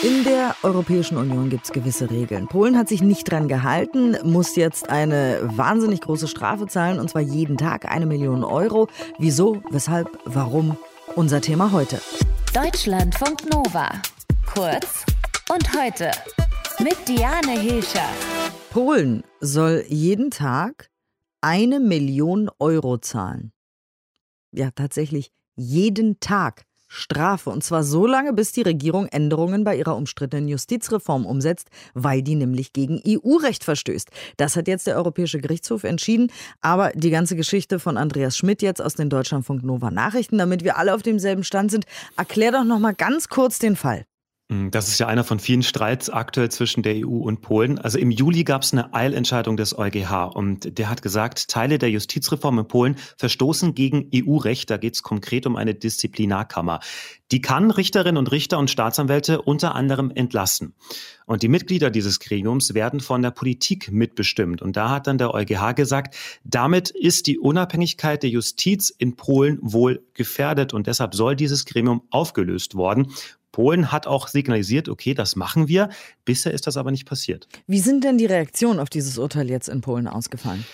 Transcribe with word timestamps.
In 0.00 0.22
der 0.22 0.54
Europäischen 0.62 1.16
Union 1.16 1.50
gibt 1.50 1.64
es 1.64 1.72
gewisse 1.72 2.08
Regeln. 2.08 2.46
Polen 2.46 2.78
hat 2.78 2.88
sich 2.88 3.02
nicht 3.02 3.28
dran 3.28 3.48
gehalten, 3.48 4.16
muss 4.22 4.54
jetzt 4.54 4.90
eine 4.90 5.40
wahnsinnig 5.42 6.02
große 6.02 6.28
Strafe 6.28 6.68
zahlen, 6.68 7.00
und 7.00 7.10
zwar 7.10 7.22
jeden 7.22 7.56
Tag 7.56 7.84
eine 7.90 8.06
Million 8.06 8.44
Euro. 8.44 8.86
Wieso, 9.18 9.60
weshalb, 9.70 10.16
warum? 10.24 10.76
Unser 11.16 11.40
Thema 11.40 11.72
heute. 11.72 12.00
Deutschlandfunk 12.54 13.52
Nova. 13.52 13.90
Kurz 14.54 15.04
und 15.52 15.68
heute. 15.76 16.12
Mit 16.78 16.96
Diane 17.08 17.58
Hilscher. 17.58 18.08
Polen 18.70 19.24
soll 19.40 19.84
jeden 19.88 20.30
Tag 20.30 20.90
eine 21.40 21.80
Million 21.80 22.48
Euro 22.60 22.98
zahlen. 22.98 23.50
Ja, 24.52 24.70
tatsächlich 24.70 25.32
jeden 25.56 26.20
Tag. 26.20 26.66
Strafe. 26.88 27.50
Und 27.50 27.62
zwar 27.62 27.84
so 27.84 28.06
lange, 28.06 28.32
bis 28.32 28.52
die 28.52 28.62
Regierung 28.62 29.06
Änderungen 29.06 29.64
bei 29.64 29.76
ihrer 29.76 29.96
umstrittenen 29.96 30.48
Justizreform 30.48 31.26
umsetzt, 31.26 31.68
weil 31.94 32.22
die 32.22 32.34
nämlich 32.34 32.72
gegen 32.72 33.00
EU-Recht 33.06 33.62
verstößt. 33.62 34.10
Das 34.36 34.56
hat 34.56 34.66
jetzt 34.66 34.86
der 34.86 34.96
Europäische 34.96 35.38
Gerichtshof 35.38 35.84
entschieden. 35.84 36.32
Aber 36.60 36.90
die 36.94 37.10
ganze 37.10 37.36
Geschichte 37.36 37.78
von 37.78 37.96
Andreas 37.96 38.36
Schmidt 38.36 38.62
jetzt 38.62 38.82
aus 38.82 38.94
den 38.94 39.10
Deutschlandfunk 39.10 39.62
Nova 39.62 39.90
Nachrichten, 39.90 40.38
damit 40.38 40.64
wir 40.64 40.78
alle 40.78 40.94
auf 40.94 41.02
demselben 41.02 41.44
Stand 41.44 41.70
sind, 41.70 41.84
erklär 42.16 42.52
doch 42.52 42.64
noch 42.64 42.78
mal 42.78 42.94
ganz 42.94 43.28
kurz 43.28 43.58
den 43.58 43.76
Fall. 43.76 44.04
Hm, 44.50 44.70
das 44.70 44.88
ist 44.88 44.98
ja 44.98 45.06
einer 45.06 45.24
von 45.24 45.40
vielen 45.40 45.62
Streits 45.62 46.08
aktuell 46.08 46.50
zwischen 46.50 46.82
der 46.82 47.06
EU 47.06 47.18
und 47.18 47.42
Polen. 47.42 47.78
Also 47.78 47.98
im 47.98 48.10
Juli 48.10 48.44
gab 48.44 48.62
es 48.62 48.72
eine 48.72 48.94
Eilentscheidung 48.94 49.58
des 49.58 49.76
EuGH 49.76 50.34
und 50.34 50.78
der 50.78 50.88
hat 50.88 51.02
gesagt, 51.02 51.48
Teile 51.48 51.78
der 51.78 51.90
Justizreform 51.90 52.60
in 52.60 52.66
Polen 52.66 52.96
verstoßen 53.18 53.74
gegen 53.74 54.08
EU-Recht. 54.14 54.70
Da 54.70 54.78
geht 54.78 54.94
es 54.94 55.02
konkret 55.02 55.46
um 55.46 55.56
eine 55.56 55.74
Disziplinarkammer. 55.74 56.80
Die 57.30 57.42
kann 57.42 57.70
Richterinnen 57.70 58.16
und 58.16 58.32
Richter 58.32 58.58
und 58.58 58.70
Staatsanwälte 58.70 59.42
unter 59.42 59.74
anderem 59.74 60.10
entlassen. 60.10 60.74
Und 61.26 61.42
die 61.42 61.48
Mitglieder 61.48 61.90
dieses 61.90 62.20
Gremiums 62.20 62.72
werden 62.72 63.00
von 63.00 63.20
der 63.20 63.32
Politik 63.32 63.92
mitbestimmt. 63.92 64.62
Und 64.62 64.78
da 64.78 64.88
hat 64.88 65.06
dann 65.06 65.18
der 65.18 65.34
EuGH 65.34 65.74
gesagt, 65.74 66.16
damit 66.42 66.88
ist 66.88 67.26
die 67.26 67.38
Unabhängigkeit 67.38 68.22
der 68.22 68.30
Justiz 68.30 68.88
in 68.88 69.14
Polen 69.16 69.58
wohl 69.60 70.06
gefährdet 70.14 70.72
und 70.72 70.86
deshalb 70.86 71.14
soll 71.14 71.36
dieses 71.36 71.66
Gremium 71.66 72.00
aufgelöst 72.08 72.76
worden. 72.76 73.12
Polen 73.58 73.90
hat 73.90 74.06
auch 74.06 74.28
signalisiert, 74.28 74.88
okay, 74.88 75.14
das 75.14 75.34
machen 75.34 75.66
wir. 75.66 75.88
Bisher 76.24 76.54
ist 76.54 76.68
das 76.68 76.76
aber 76.76 76.92
nicht 76.92 77.08
passiert. 77.08 77.48
Wie 77.66 77.80
sind 77.80 78.04
denn 78.04 78.16
die 78.16 78.26
Reaktionen 78.26 78.78
auf 78.78 78.88
dieses 78.88 79.18
Urteil 79.18 79.50
jetzt 79.50 79.68
in 79.68 79.80
Polen 79.80 80.06
ausgefallen? 80.06 80.64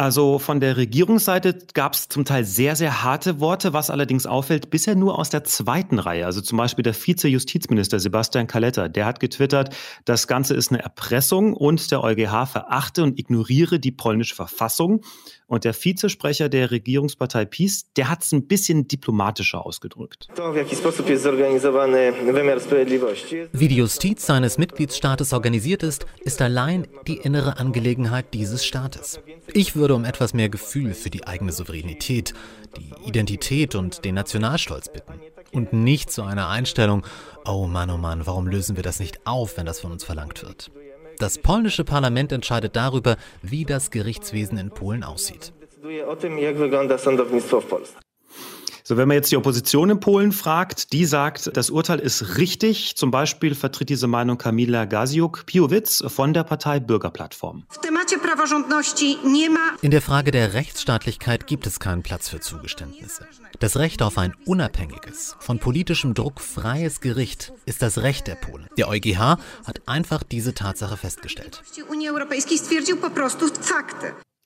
Also 0.00 0.38
von 0.38 0.60
der 0.60 0.78
Regierungsseite 0.78 1.58
gab 1.74 1.92
es 1.92 2.08
zum 2.08 2.24
Teil 2.24 2.46
sehr, 2.46 2.74
sehr 2.74 3.02
harte 3.02 3.38
Worte, 3.38 3.74
was 3.74 3.90
allerdings 3.90 4.24
auffällt, 4.24 4.70
bisher 4.70 4.94
nur 4.94 5.18
aus 5.18 5.28
der 5.28 5.44
zweiten 5.44 5.98
Reihe. 5.98 6.24
Also 6.24 6.40
zum 6.40 6.56
Beispiel 6.56 6.82
der 6.82 6.94
Vize-Justizminister 6.94 8.00
Sebastian 8.00 8.46
Kaletta, 8.46 8.88
der 8.88 9.04
hat 9.04 9.20
getwittert, 9.20 9.76
das 10.06 10.26
Ganze 10.26 10.54
ist 10.54 10.72
eine 10.72 10.82
Erpressung 10.82 11.52
und 11.52 11.90
der 11.90 12.02
EuGH 12.02 12.46
verachte 12.46 13.02
und 13.02 13.18
ignoriere 13.18 13.78
die 13.78 13.92
polnische 13.92 14.34
Verfassung. 14.34 15.02
Und 15.46 15.64
der 15.64 15.74
Vizesprecher 15.74 16.48
der 16.48 16.70
Regierungspartei 16.70 17.44
PiS, 17.44 17.92
der 17.94 18.08
hat 18.08 18.22
es 18.22 18.30
ein 18.30 18.46
bisschen 18.46 18.86
diplomatischer 18.86 19.66
ausgedrückt. 19.66 20.28
Wie 23.52 23.68
die 23.68 23.76
Justiz 23.76 24.26
seines 24.26 24.58
Mitgliedstaates 24.58 25.32
organisiert 25.32 25.82
ist, 25.82 26.06
ist 26.20 26.40
allein 26.40 26.86
die 27.08 27.16
innere 27.16 27.58
Angelegenheit 27.58 28.32
dieses 28.32 28.64
Staates. 28.64 29.20
Ich 29.52 29.74
würde 29.74 29.89
um 29.94 30.04
etwas 30.04 30.34
mehr 30.34 30.48
Gefühl 30.48 30.94
für 30.94 31.10
die 31.10 31.26
eigene 31.26 31.52
Souveränität, 31.52 32.34
die 32.76 33.08
Identität 33.08 33.74
und 33.74 34.04
den 34.04 34.14
Nationalstolz 34.14 34.92
bitten. 34.92 35.20
Und 35.52 35.72
nicht 35.72 36.10
zu 36.10 36.22
einer 36.22 36.48
Einstellung, 36.48 37.04
oh 37.44 37.66
Mann, 37.66 37.90
oh 37.90 37.96
Mann, 37.96 38.26
warum 38.26 38.46
lösen 38.46 38.76
wir 38.76 38.82
das 38.82 39.00
nicht 39.00 39.26
auf, 39.26 39.56
wenn 39.56 39.66
das 39.66 39.80
von 39.80 39.92
uns 39.92 40.04
verlangt 40.04 40.42
wird. 40.42 40.70
Das 41.18 41.38
polnische 41.38 41.84
Parlament 41.84 42.32
entscheidet 42.32 42.76
darüber, 42.76 43.16
wie 43.42 43.64
das 43.64 43.90
Gerichtswesen 43.90 44.58
in 44.58 44.70
Polen 44.70 45.04
aussieht. 45.04 45.52
So, 48.90 48.96
wenn 48.96 49.06
man 49.06 49.14
jetzt 49.14 49.30
die 49.30 49.36
Opposition 49.36 49.88
in 49.88 50.00
Polen 50.00 50.32
fragt, 50.32 50.92
die 50.92 51.04
sagt, 51.04 51.56
das 51.56 51.70
Urteil 51.70 52.00
ist 52.00 52.38
richtig. 52.38 52.96
Zum 52.96 53.12
Beispiel 53.12 53.54
vertritt 53.54 53.88
diese 53.88 54.08
Meinung 54.08 54.36
Kamila 54.36 54.84
Gaziuk-Piowicz 54.84 56.02
von 56.08 56.34
der 56.34 56.42
Partei 56.42 56.80
Bürgerplattform. 56.80 57.62
In 59.80 59.90
der 59.92 60.02
Frage 60.02 60.32
der 60.32 60.54
Rechtsstaatlichkeit 60.54 61.46
gibt 61.46 61.68
es 61.68 61.78
keinen 61.78 62.02
Platz 62.02 62.28
für 62.28 62.40
Zugeständnisse. 62.40 63.28
Das 63.60 63.76
Recht 63.76 64.02
auf 64.02 64.18
ein 64.18 64.34
unabhängiges, 64.44 65.36
von 65.38 65.60
politischem 65.60 66.14
Druck 66.14 66.40
freies 66.40 67.00
Gericht 67.00 67.52
ist 67.66 67.82
das 67.82 67.98
Recht 67.98 68.26
der 68.26 68.34
Polen. 68.34 68.66
Der 68.76 68.88
EuGH 68.88 69.38
hat 69.66 69.82
einfach 69.86 70.24
diese 70.24 70.52
Tatsache 70.52 70.96
festgestellt. 70.96 71.62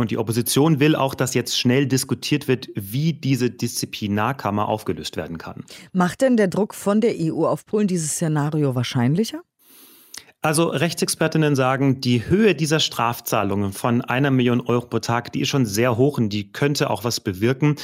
Und 0.00 0.10
die 0.10 0.18
Opposition 0.18 0.80
will 0.80 0.96
auch, 0.96 1.14
dass 1.14 1.34
jetzt 1.34 1.58
schnell 1.58 1.86
diskutiert 1.86 2.48
wird, 2.48 2.68
wie 2.74 3.12
diese 3.12 3.50
Disziplinarkammer 3.50 4.68
aufgelöst 4.68 5.16
werden 5.16 5.38
kann. 5.38 5.64
Macht 5.92 6.22
denn 6.22 6.36
der 6.36 6.48
Druck 6.48 6.74
von 6.74 7.00
der 7.00 7.14
EU 7.18 7.46
auf 7.46 7.66
Polen 7.66 7.86
dieses 7.86 8.12
Szenario 8.12 8.74
wahrscheinlicher? 8.74 9.42
Also 10.42 10.68
Rechtsexpertinnen 10.68 11.54
sagen, 11.54 12.00
die 12.00 12.26
Höhe 12.26 12.54
dieser 12.54 12.80
Strafzahlungen 12.80 13.74
von 13.74 14.00
einer 14.00 14.30
Million 14.30 14.62
Euro 14.62 14.86
pro 14.86 14.98
Tag, 14.98 15.32
die 15.32 15.42
ist 15.42 15.48
schon 15.48 15.66
sehr 15.66 15.98
hoch 15.98 16.16
und 16.16 16.30
die 16.30 16.50
könnte 16.50 16.88
auch 16.88 17.04
was 17.04 17.20
bewirken. 17.20 17.76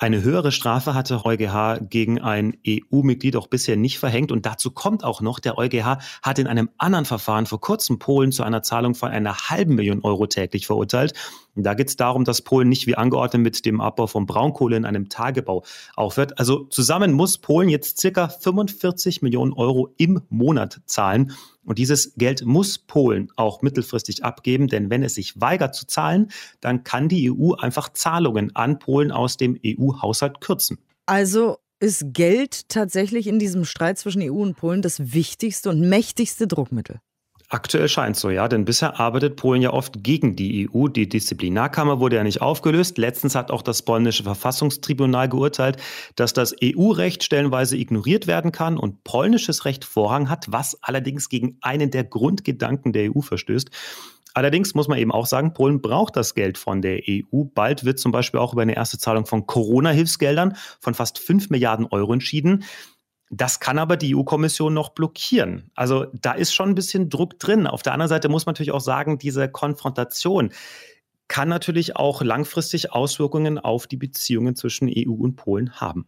Eine 0.00 0.22
höhere 0.22 0.52
Strafe 0.52 0.94
hatte 0.94 1.24
EuGH 1.24 1.80
gegen 1.90 2.20
ein 2.20 2.56
EU-Mitglied 2.66 3.34
auch 3.34 3.48
bisher 3.48 3.76
nicht 3.76 3.98
verhängt. 3.98 4.30
Und 4.30 4.46
dazu 4.46 4.70
kommt 4.70 5.02
auch 5.02 5.20
noch, 5.20 5.40
der 5.40 5.58
EuGH 5.58 5.98
hat 6.22 6.38
in 6.38 6.46
einem 6.46 6.70
anderen 6.78 7.04
Verfahren 7.04 7.46
vor 7.46 7.60
kurzem 7.60 7.98
Polen 7.98 8.30
zu 8.30 8.44
einer 8.44 8.62
Zahlung 8.62 8.94
von 8.94 9.10
einer 9.10 9.36
halben 9.50 9.74
Million 9.74 10.00
Euro 10.02 10.28
täglich 10.28 10.68
verurteilt. 10.68 11.14
Da 11.62 11.74
geht 11.74 11.88
es 11.88 11.96
darum, 11.96 12.24
dass 12.24 12.42
Polen 12.42 12.68
nicht 12.68 12.86
wie 12.86 12.94
angeordnet 12.94 13.42
mit 13.42 13.66
dem 13.66 13.80
Abbau 13.80 14.06
von 14.06 14.26
Braunkohle 14.26 14.76
in 14.76 14.84
einem 14.84 15.08
Tagebau 15.08 15.64
aufhört. 15.94 16.38
Also 16.38 16.64
zusammen 16.64 17.12
muss 17.12 17.38
Polen 17.38 17.68
jetzt 17.68 17.98
circa 17.98 18.28
45 18.28 19.22
Millionen 19.22 19.52
Euro 19.52 19.92
im 19.96 20.20
Monat 20.28 20.80
zahlen. 20.86 21.32
Und 21.64 21.78
dieses 21.78 22.14
Geld 22.14 22.44
muss 22.44 22.78
Polen 22.78 23.30
auch 23.36 23.60
mittelfristig 23.62 24.24
abgeben, 24.24 24.68
denn 24.68 24.88
wenn 24.90 25.02
es 25.02 25.14
sich 25.14 25.40
weigert 25.40 25.74
zu 25.74 25.86
zahlen, 25.86 26.30
dann 26.60 26.84
kann 26.84 27.08
die 27.08 27.30
EU 27.30 27.52
einfach 27.52 27.90
Zahlungen 27.92 28.54
an 28.56 28.78
Polen 28.78 29.12
aus 29.12 29.36
dem 29.36 29.58
EU-Haushalt 29.64 30.40
kürzen. 30.40 30.78
Also 31.06 31.58
ist 31.80 32.12
Geld 32.12 32.68
tatsächlich 32.68 33.26
in 33.26 33.38
diesem 33.38 33.64
Streit 33.64 33.98
zwischen 33.98 34.22
EU 34.22 34.40
und 34.42 34.56
Polen 34.56 34.82
das 34.82 35.12
wichtigste 35.12 35.70
und 35.70 35.80
mächtigste 35.80 36.46
Druckmittel? 36.46 37.00
Aktuell 37.50 37.88
scheint 37.88 38.14
so, 38.14 38.28
ja, 38.28 38.46
denn 38.46 38.66
bisher 38.66 39.00
arbeitet 39.00 39.36
Polen 39.36 39.62
ja 39.62 39.72
oft 39.72 40.04
gegen 40.04 40.36
die 40.36 40.68
EU. 40.68 40.88
Die 40.88 41.08
Disziplinarkammer 41.08 41.98
wurde 41.98 42.16
ja 42.16 42.22
nicht 42.22 42.42
aufgelöst. 42.42 42.98
Letztens 42.98 43.34
hat 43.34 43.50
auch 43.50 43.62
das 43.62 43.80
polnische 43.80 44.22
Verfassungstribunal 44.22 45.30
geurteilt, 45.30 45.78
dass 46.14 46.34
das 46.34 46.54
EU-Recht 46.62 47.24
stellenweise 47.24 47.78
ignoriert 47.78 48.26
werden 48.26 48.52
kann 48.52 48.76
und 48.76 49.02
polnisches 49.02 49.64
Recht 49.64 49.86
Vorrang 49.86 50.28
hat, 50.28 50.52
was 50.52 50.82
allerdings 50.82 51.30
gegen 51.30 51.56
einen 51.62 51.90
der 51.90 52.04
Grundgedanken 52.04 52.92
der 52.92 53.16
EU 53.16 53.22
verstößt. 53.22 53.70
Allerdings 54.34 54.74
muss 54.74 54.88
man 54.88 54.98
eben 54.98 55.10
auch 55.10 55.26
sagen, 55.26 55.54
Polen 55.54 55.80
braucht 55.80 56.16
das 56.16 56.34
Geld 56.34 56.58
von 56.58 56.82
der 56.82 57.00
EU. 57.08 57.44
Bald 57.44 57.86
wird 57.86 57.98
zum 57.98 58.12
Beispiel 58.12 58.40
auch 58.40 58.52
über 58.52 58.60
eine 58.60 58.76
erste 58.76 58.98
Zahlung 58.98 59.24
von 59.24 59.46
Corona-Hilfsgeldern 59.46 60.54
von 60.80 60.92
fast 60.92 61.18
5 61.18 61.48
Milliarden 61.48 61.86
Euro 61.86 62.12
entschieden. 62.12 62.64
Das 63.30 63.60
kann 63.60 63.78
aber 63.78 63.96
die 63.96 64.16
EU-Kommission 64.16 64.72
noch 64.72 64.90
blockieren. 64.90 65.70
Also 65.74 66.06
da 66.14 66.32
ist 66.32 66.54
schon 66.54 66.70
ein 66.70 66.74
bisschen 66.74 67.10
Druck 67.10 67.38
drin. 67.38 67.66
Auf 67.66 67.82
der 67.82 67.92
anderen 67.92 68.08
Seite 68.08 68.28
muss 68.28 68.46
man 68.46 68.54
natürlich 68.54 68.72
auch 68.72 68.80
sagen, 68.80 69.18
diese 69.18 69.48
Konfrontation 69.50 70.50
kann 71.28 71.48
natürlich 71.48 71.96
auch 71.96 72.22
langfristig 72.22 72.92
Auswirkungen 72.92 73.58
auf 73.58 73.86
die 73.86 73.98
Beziehungen 73.98 74.56
zwischen 74.56 74.88
EU 74.88 75.12
und 75.12 75.36
Polen 75.36 75.72
haben. 75.74 76.06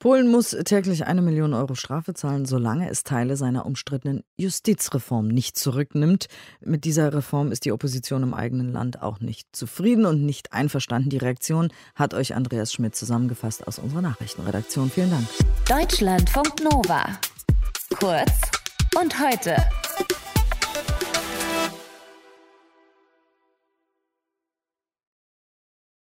Polen 0.00 0.28
muss 0.28 0.56
täglich 0.64 1.04
eine 1.06 1.20
Million 1.20 1.52
Euro 1.52 1.74
Strafe 1.74 2.14
zahlen, 2.14 2.46
solange 2.46 2.88
es 2.88 3.04
Teile 3.04 3.36
seiner 3.36 3.66
umstrittenen 3.66 4.24
Justizreform 4.38 5.28
nicht 5.28 5.58
zurücknimmt. 5.58 6.26
Mit 6.62 6.84
dieser 6.84 7.12
Reform 7.12 7.52
ist 7.52 7.66
die 7.66 7.72
Opposition 7.72 8.22
im 8.22 8.32
eigenen 8.32 8.72
Land 8.72 9.02
auch 9.02 9.20
nicht 9.20 9.54
zufrieden 9.54 10.06
und 10.06 10.24
nicht 10.24 10.54
einverstanden. 10.54 11.10
Die 11.10 11.18
Reaktion 11.18 11.68
hat 11.94 12.14
euch 12.14 12.34
Andreas 12.34 12.72
Schmidt 12.72 12.96
zusammengefasst 12.96 13.68
aus 13.68 13.78
unserer 13.78 14.00
Nachrichtenredaktion. 14.00 14.90
Vielen 14.90 15.10
Dank. 15.10 15.26
Deutschlandfunk 15.68 16.64
Nova. 16.64 17.04
Kurz 17.98 18.32
und 18.98 19.20
heute. 19.20 19.54